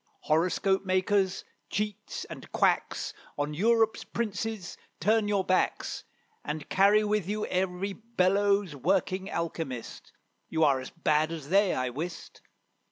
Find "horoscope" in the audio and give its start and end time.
0.21-0.83